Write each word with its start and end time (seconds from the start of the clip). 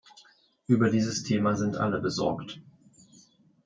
Über 0.65 0.89
dieses 0.89 1.21
Thema 1.21 1.55
sind 1.55 1.77
alle 1.77 2.01
besorgt. 2.01 2.59